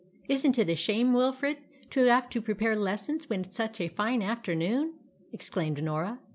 [0.27, 1.59] "Isn't it a shame, Wilfrid,
[1.91, 4.95] to have to prepare lessons when it's such a fine afternoon?"
[5.31, 6.17] exclaimed Norah.